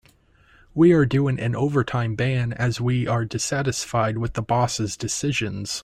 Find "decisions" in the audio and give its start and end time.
4.97-5.79